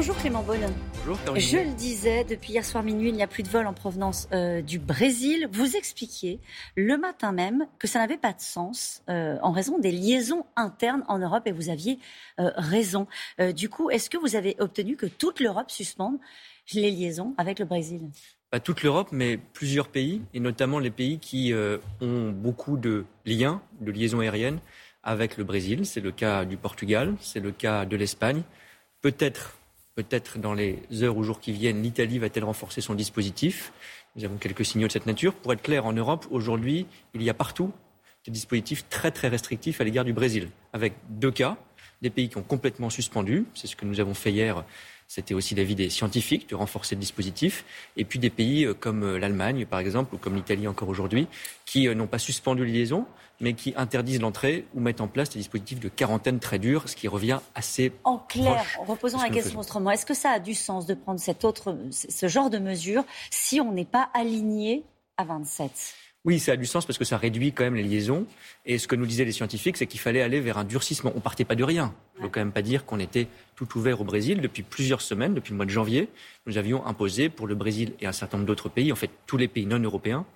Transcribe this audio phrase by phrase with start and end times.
[0.00, 0.60] Bonjour Clément Bonne.
[1.04, 3.74] Bonjour Je le disais, depuis hier soir minuit, il n'y a plus de vol en
[3.74, 5.46] provenance euh, du Brésil.
[5.52, 6.40] Vous expliquiez
[6.74, 11.04] le matin même que ça n'avait pas de sens euh, en raison des liaisons internes
[11.06, 11.98] en Europe et vous aviez
[12.38, 13.08] euh, raison.
[13.54, 16.16] du coup, est-ce que vous avez obtenu que toute l'Europe suspende
[16.72, 18.00] les liaisons avec le Brésil?
[18.50, 21.52] Pas toute l'Europe, mais plusieurs pays, et notamment les pays qui
[22.00, 24.60] ont beaucoup de liens, de liaisons aériennes
[25.02, 25.84] avec le Brésil.
[25.84, 28.44] C'est le cas du Portugal, c'est le cas de l'Espagne.
[29.02, 29.59] Peut-être
[29.94, 33.72] Peut-être dans les heures ou jours qui viennent, l'Italie va-t-elle renforcer son dispositif?
[34.16, 35.34] Nous avons quelques signaux de cette nature.
[35.34, 37.72] Pour être clair, en Europe, aujourd'hui, il y a partout
[38.24, 41.56] des dispositifs très très restrictifs à l'égard du Brésil, avec deux cas,
[42.02, 44.64] des pays qui ont complètement suspendu, c'est ce que nous avons fait hier
[45.10, 47.64] c'était aussi l'avis des scientifiques de renforcer le dispositif.
[47.96, 51.26] Et puis des pays euh, comme euh, l'Allemagne, par exemple, ou comme l'Italie encore aujourd'hui,
[51.66, 53.06] qui euh, n'ont pas suspendu les liaisons,
[53.40, 56.94] mais qui interdisent l'entrée ou mettent en place des dispositifs de quarantaine très durs, ce
[56.94, 57.92] qui revient assez.
[58.04, 61.18] En clair, en reposant la question autrement, est-ce que ça a du sens de prendre
[61.18, 64.84] cette autre, ce genre de mesure si on n'est pas aligné
[65.16, 65.72] à 27
[66.26, 68.26] oui, ça a du sens parce que ça réduit quand même les liaisons.
[68.66, 71.12] Et ce que nous disaient les scientifiques, c'est qu'il fallait aller vers un durcissement.
[71.16, 71.94] On partait pas de rien.
[72.16, 73.26] Il ne faut quand même pas dire qu'on était
[73.56, 74.42] tout ouvert au Brésil.
[74.42, 76.10] Depuis plusieurs semaines, depuis le mois de janvier,
[76.46, 79.38] nous avions imposé pour le Brésil et un certain nombre d'autres pays, en fait tous
[79.38, 80.26] les pays non européens,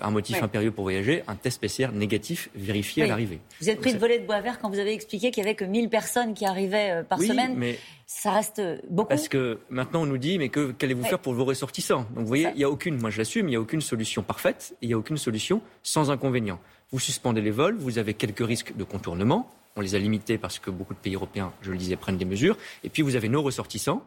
[0.00, 3.40] un motif impérieux pour voyager, un test PCR négatif vérifié à l'arrivée.
[3.60, 5.54] Vous êtes pris de volet de bois vert quand vous avez expliqué qu'il y avait
[5.54, 7.54] que 1000 personnes qui arrivaient euh, par semaine.
[7.56, 9.08] Mais ça reste beaucoup.
[9.08, 12.06] Parce que maintenant on nous dit, mais qu'allez-vous faire pour vos ressortissants?
[12.14, 14.22] Donc vous voyez, il n'y a aucune, moi je l'assume, il n'y a aucune solution
[14.22, 16.58] parfaite, il n'y a aucune solution sans inconvénient.
[16.90, 19.50] Vous suspendez les vols, vous avez quelques risques de contournement.
[19.76, 22.24] On les a limités parce que beaucoup de pays européens, je le disais, prennent des
[22.24, 22.56] mesures.
[22.82, 24.02] Et puis vous avez nos ressortissants,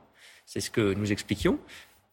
[0.46, 1.60] c'est ce que nous expliquions,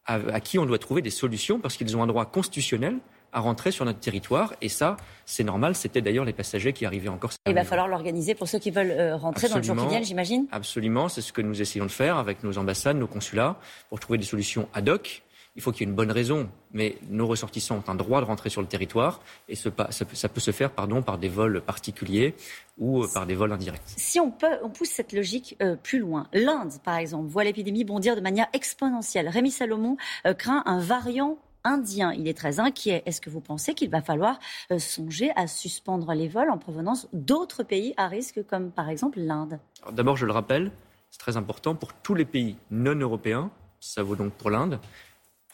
[0.06, 2.98] à qui on doit trouver des solutions parce qu'ils ont un droit constitutionnel
[3.32, 4.54] à rentrer sur notre territoire.
[4.60, 5.74] Et ça, c'est normal.
[5.74, 7.30] C'était d'ailleurs les passagers qui arrivaient encore.
[7.46, 10.46] Il va falloir l'organiser pour ceux qui veulent euh, rentrer dans le jour qui j'imagine
[10.52, 11.08] Absolument.
[11.08, 13.56] C'est ce que nous essayons de faire avec nos ambassades, nos consulats,
[13.88, 15.22] pour trouver des solutions ad hoc.
[15.56, 18.26] Il faut qu'il y ait une bonne raison, mais nos ressortissants ont un droit de
[18.26, 22.36] rentrer sur le territoire et ça, peut, se faire pardon, par des vols particuliers
[22.76, 23.82] ou euh, par des vols indirects.
[23.96, 27.82] Si on, peut, on pousse cette logique euh, plus loin, l'Inde, par exemple, voit l'épidémie
[27.82, 29.28] bondir de manière exponentielle.
[29.28, 29.96] Rémi Salomon
[30.36, 32.12] craint un variant indien.
[32.12, 33.02] Il est très inquiet.
[33.06, 34.38] Est-ce que vous pensez qu'il va falloir
[34.70, 39.20] euh, songer à suspendre les vols en provenance d'autres pays à risque, comme par exemple
[39.20, 39.58] l'Inde?
[39.92, 40.70] D'abord, je le rappelle,
[41.10, 44.80] c'est très important pour tous les pays non européens, ça vaut donc pour l'Inde.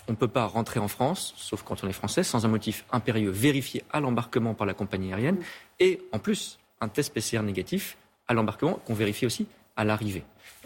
[0.08, 2.84] On ne peut pas rentrer en France, sauf quand on est français, sans un motif
[2.90, 5.38] impérieux vérifié à l'embarquement par la compagnie aérienne,
[5.80, 7.96] et en plus un test PCR négatif
[8.28, 9.46] à l'embarquement qu'on vérifie aussi
[9.76, 10.24] à l'arrivée.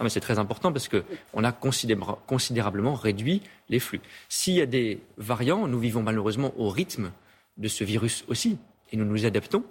[0.09, 4.01] c'est très important parce qu'on a considérablement réduit les flux.
[4.29, 7.11] S'il y a des variants, nous vivons malheureusement au rythme
[7.57, 8.59] de ce virus aussi,
[8.93, 9.65] et nous nous adaptons.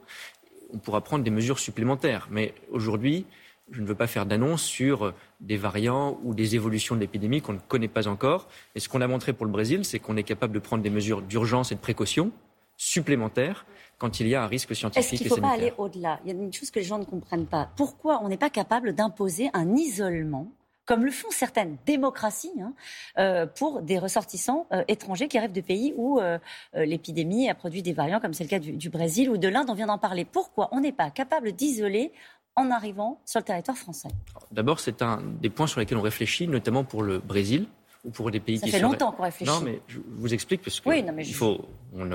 [0.73, 2.27] On pourra prendre des mesures supplémentaires.
[2.29, 3.25] Mais aujourd'hui,
[3.71, 7.53] je ne veux pas faire d'annonce sur des variants ou des évolutions de l'épidémie qu'on
[7.53, 8.47] ne connaît pas encore.
[8.75, 10.89] Et ce qu'on a montré pour le Brésil, c'est qu'on est capable de prendre des
[10.89, 12.31] mesures d'urgence et de précaution
[12.77, 13.65] supplémentaires
[13.97, 16.19] quand il y a un risque scientifique Est-ce qu'il ne faut pas aller au-delà?
[16.23, 17.69] Il y a une chose que les gens ne comprennent pas.
[17.75, 20.47] Pourquoi on n'est pas capable d'imposer un isolement
[20.87, 22.73] comme le font certaines démocraties, hein,
[23.19, 26.39] euh, pour des ressortissants euh, étrangers qui arrivent de pays où euh,
[26.73, 29.67] l'épidémie a produit des variants, comme c'est le cas du, Brésil ou de l'Inde.
[29.69, 30.23] On vient d'en parler.
[30.23, 32.13] Pourquoi on n'est pas capable d'isoler
[32.55, 34.07] en arrivant sur le territoire français?
[34.51, 37.67] D'abord, c'est un des points sur lesquels on réfléchit, notamment pour le Brésil
[38.05, 39.51] ou pour des pays Ça qui fait longtemps qu'on réfléchit.
[39.51, 42.09] Non, mais je vous explique parce que il faut, on,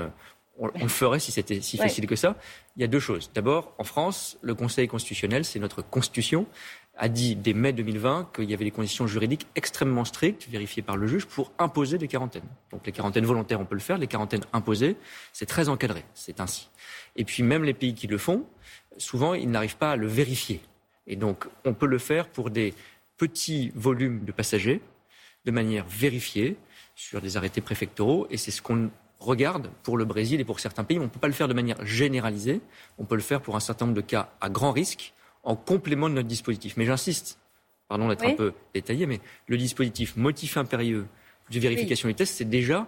[0.61, 2.35] le ferait si c'était si facile que ça.
[2.75, 3.31] Il y a deux choses.
[3.33, 6.45] D'abord, en France, le Conseil constitutionnel, c'est notre constitution,
[6.95, 10.95] a dit dès mai 2020 qu'il y avait des conditions juridiques extrêmement strictes, vérifiées par
[10.95, 12.47] le juge, pour imposer des quarantaines.
[12.71, 13.97] Donc les quarantaines volontaires, on peut le faire.
[13.97, 14.95] Les quarantaines imposées,
[15.31, 16.03] c'est très encadré.
[16.13, 16.69] C'est ainsi.
[17.15, 18.45] Et puis même les pays qui le font,
[18.97, 20.61] souvent, ils n'arrivent pas à le vérifier.
[21.07, 22.73] Et donc, on peut le faire pour des
[23.17, 24.81] petits volumes de passagers,
[25.45, 26.57] de manière vérifiée,
[26.95, 28.27] sur des arrêtés préfectoraux.
[28.29, 28.91] Et c'est ce qu'on
[29.23, 30.99] regarde pour le Brésil et pour certains pays.
[30.99, 32.61] On ne peut pas le faire de manière généralisée.
[32.97, 36.09] On peut le faire pour un certain nombre de cas à grand risque en complément
[36.09, 36.77] de notre dispositif.
[36.77, 37.39] Mais j'insiste,
[37.87, 41.07] pardon d'être un peu détaillé, mais le dispositif motif impérieux
[41.51, 42.87] de vérification des tests, c'est déjà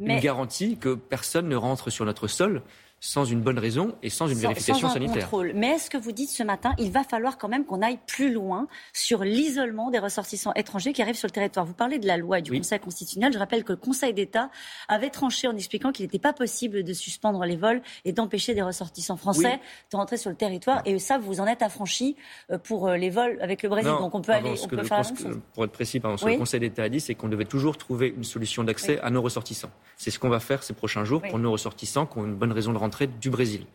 [0.00, 2.62] une garantie que personne ne rentre sur notre sol
[3.04, 5.24] sans une bonne raison et sans une vérification sans un sanitaire.
[5.24, 5.52] Contrôle.
[5.56, 8.32] Mais est-ce que vous dites ce matin, il va falloir quand même qu'on aille plus
[8.32, 11.66] loin sur l'isolement des ressortissants étrangers qui arrivent sur le territoire?
[11.66, 13.32] Vous parlez de la loi et du Conseil constitutionnel.
[13.32, 14.50] Je rappelle que le Conseil d'État
[14.86, 18.62] avait tranché en expliquant qu'il n'était pas possible de suspendre les vols et d'empêcher des
[18.62, 19.58] ressortissants français
[19.90, 20.80] de rentrer sur le territoire.
[20.84, 22.14] Et ça, vous en êtes affranchi
[22.52, 23.90] euh, pour euh, les vols avec le Brésil.
[23.98, 25.02] Donc on peut aller, on peut faire
[25.54, 27.76] Pour être précis, pardon, ce que le Conseil d'État a dit, c'est qu'on devait toujours
[27.76, 29.70] trouver une solution d'accès à nos ressortissants.
[29.96, 32.52] C'est ce qu'on va faire ces prochains jours pour nos ressortissants qui ont une bonne
[32.52, 33.66] raison de rentrer du Brésil.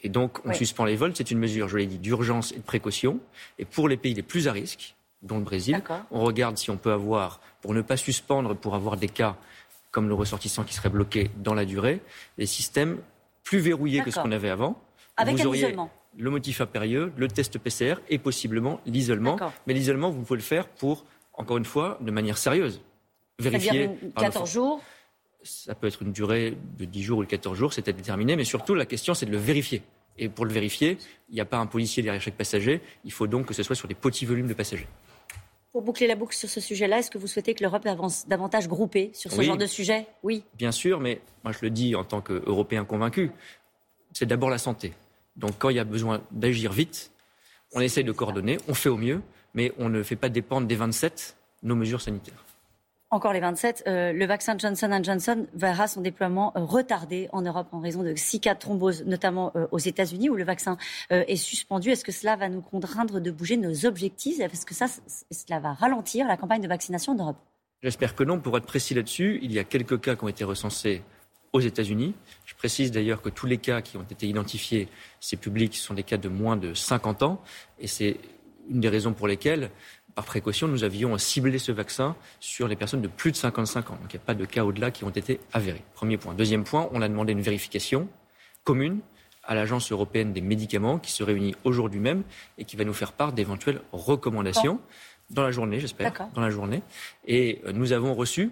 [0.00, 1.12] Et donc, on suspend les vols.
[1.14, 3.18] C'est une mesure, je l'ai dit, d'urgence et de précaution.
[3.58, 5.82] Et pour les pays les plus à risque, dont le Brésil.
[6.10, 9.36] On regarde si on peut avoir, pour ne pas suspendre, pour avoir des cas
[9.90, 12.02] comme le ressortissant qui serait bloqué dans la durée,
[12.36, 12.98] des systèmes
[13.42, 14.80] plus verrouillés que ce qu'on avait avant.
[15.16, 19.36] Avec isolement le motif impérieux, le test PCR et possiblement l'isolement.
[19.66, 22.80] Mais l'isolement, vous pouvez le faire pour, encore une fois, de manière sérieuse.
[23.38, 23.90] Vérifier.
[24.16, 24.80] 14 jours
[25.46, 28.36] Ça peut être une durée de 10 jours ou de 14 jours, c'est à déterminer.
[28.36, 29.82] Mais surtout, la question, c'est de le vérifier.
[30.18, 30.98] Et pour le vérifier,
[31.28, 32.80] il n'y a pas un policier derrière chaque passager.
[33.04, 34.88] Il faut donc que ce soit sur des petits volumes de passagers.
[35.72, 38.66] Pour boucler la boucle sur ce sujet-là, est-ce que vous souhaitez que l'Europe avance davantage
[38.66, 40.06] groupée sur ce genre de sujet?
[40.22, 40.42] Oui.
[40.56, 43.30] Bien sûr, mais moi je le dis en tant qu'Européen convaincu,
[44.14, 44.94] c'est d'abord la santé.
[45.36, 47.10] Donc quand il y a besoin d'agir vite,
[47.74, 49.20] on essaye de coordonner, on fait au mieux,
[49.52, 52.45] mais on ne fait pas dépendre des 27 nos mesures sanitaires.
[53.10, 57.68] Encore les 27, euh, le vaccin Johnson Johnson verra son déploiement euh, retardé en Europe
[57.70, 60.76] en raison de six cas de thrombose, notamment euh, aux États-Unis où le vaccin
[61.10, 61.90] est suspendu.
[61.90, 64.40] Est-ce que cela va nous contraindre de bouger nos objectifs?
[64.40, 67.36] Est-ce que cela va ralentir la campagne de vaccination en Europe?
[67.80, 68.40] J'espère que non.
[68.40, 71.04] Pour être précis là-dessus, il y a quelques cas qui ont été recensés
[71.52, 72.14] aux États-Unis.
[72.44, 74.88] Je précise d'ailleurs que tous les cas qui ont été identifiés,
[75.20, 77.40] ces publics, sont des cas de moins de 50 ans.
[77.78, 78.16] Et c'est
[78.68, 79.70] une des raisons pour lesquelles,
[80.16, 83.98] par précaution, nous avions ciblé ce vaccin sur les personnes de plus de 55 ans.
[84.00, 85.84] Donc il n'y a pas de cas au-delà qui ont été avérés.
[85.92, 86.32] Premier point.
[86.32, 88.08] Deuxième point, on a demandé une vérification
[88.64, 89.00] commune
[89.44, 92.22] à l'Agence européenne des médicaments qui se réunit aujourd'hui même
[92.56, 94.80] et qui va nous faire part d'éventuelles recommandations.
[95.28, 96.10] Dans la journée, j'espère.
[96.32, 96.82] Dans la journée.
[97.26, 98.50] Et euh, nous avons reçu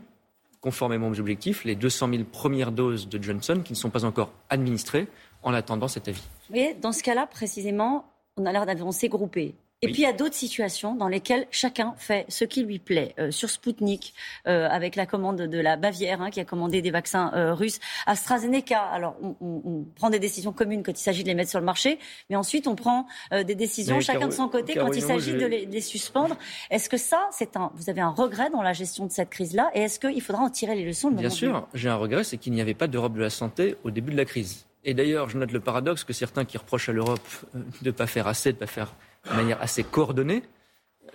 [0.60, 4.32] conformément aux objectifs, les 200 000 premières doses de Johnson qui ne sont pas encore
[4.50, 5.08] administrées
[5.42, 6.22] en attendant cet avis.
[6.50, 8.04] Mais dans ce cas-là, précisément,
[8.36, 9.54] on a l'air d'avancer groupé.
[9.82, 13.14] Et puis il y a d'autres situations dans lesquelles chacun fait ce qui lui plaît.
[13.18, 14.14] Euh, sur Sputnik,
[14.46, 17.80] euh, avec la commande de la Bavière, hein, qui a commandé des vaccins euh, russes.
[18.06, 21.66] AstraZeneca, alors on, prend des décisions communes quand il s'agit de les mettre sur le
[21.66, 21.98] marché,
[22.30, 25.80] mais ensuite on prend des décisions chacun de son côté quand il s'agit de les,
[25.80, 26.36] suspendre.
[26.70, 29.70] Est-ce que ça, c'est un, vous avez un regret dans la gestion de cette crise-là?
[29.74, 32.52] Et est-ce qu'il faudra en tirer les leçons Bien sûr, j'ai un regret, c'est qu'il
[32.52, 34.66] n'y avait pas d'Europe de la santé au début de la crise.
[34.84, 38.06] Et d'ailleurs, je note le paradoxe que certains qui reprochent à l'Europe de ne pas
[38.06, 38.94] faire assez, de ne pas faire
[39.30, 40.42] de manière assez coordonnée,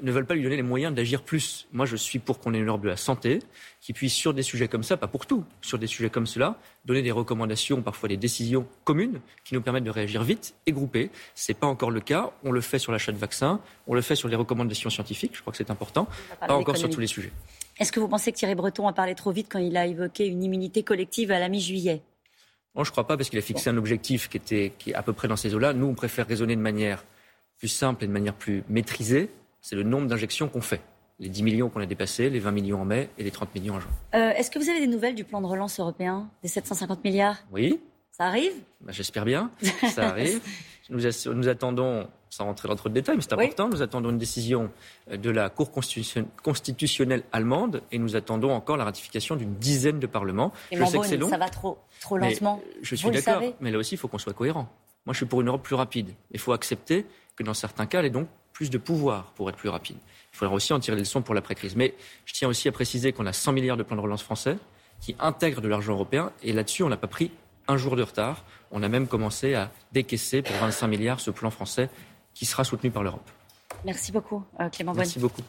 [0.01, 1.67] ne veulent pas lui donner les moyens d'agir plus.
[1.73, 3.39] Moi, je suis pour qu'on ait une Europe de la santé
[3.81, 6.55] qui puisse, sur des sujets comme ça, pas pour tout, sur des sujets comme cela,
[6.85, 11.09] donner des recommandations, parfois des décisions communes qui nous permettent de réagir vite et groupés.
[11.35, 12.31] Ce n'est pas encore le cas.
[12.43, 15.41] On le fait sur l'achat de vaccins, on le fait sur les recommandations scientifiques, je
[15.41, 16.07] crois que c'est important,
[16.39, 17.31] pas encore sur tous les sujets.
[17.79, 20.27] Est-ce que vous pensez que Thierry Breton a parlé trop vite quand il a évoqué
[20.27, 22.01] une immunité collective à la mi-juillet?
[22.75, 24.95] Non, je ne crois pas, parce qu'il a fixé un objectif qui, était, qui est
[24.95, 25.73] à peu près dans ces eaux-là.
[25.73, 27.03] Nous, on préfère raisonner de manière
[27.59, 29.29] plus simple et de manière plus maîtrisée,
[29.61, 30.81] c'est le nombre d'injections qu'on fait.
[31.19, 33.75] Les 10 millions qu'on a dépassés, les 20 millions en mai et les 30 millions
[33.75, 33.91] en juin.
[34.15, 37.37] Euh, est-ce que vous avez des nouvelles du plan de relance européen, des 750 milliards?
[37.51, 37.81] Oui.
[38.11, 38.53] Ça arrive?
[38.79, 39.51] Bah, J'espère bien.
[39.93, 40.39] Ça arrive.
[40.89, 41.01] nous,
[41.33, 44.71] nous, attendons, sans rentrer dans trop de détails, mais c'est important, nous attendons une décision
[45.11, 50.07] euh, de la Cour constitutionnelle allemande et nous attendons encore la ratification d'une dizaine de
[50.07, 50.53] parlements.
[50.71, 51.29] je sais que c'est long.
[51.29, 52.61] Ça va trop, trop lentement.
[52.81, 54.69] je suis d'accord, mais là aussi, il faut qu'on soit cohérent.
[55.05, 56.11] Moi, je suis pour une Europe plus rapide.
[56.31, 57.05] Il faut accepter
[57.39, 59.97] que dans certains cas, elle ait donc plus de pouvoir pour être plus rapide.
[60.33, 61.75] Il faudra aussi en tirer des leçons pour l'après-crise.
[61.75, 61.95] Mais
[62.25, 64.57] je tiens aussi à préciser qu'on a 100 milliards de plans de relance français
[64.99, 66.33] qui intègrent de l'argent européen.
[66.43, 67.31] Et là-dessus, on n'a pas pris
[67.69, 68.43] un jour de retard.
[68.71, 71.89] On a même commencé à décaisser pour 25 milliards ce plan français
[72.33, 73.29] qui sera soutenu par l'Europe.
[73.85, 75.41] Merci beaucoup, euh, Clément Merci beaucoup.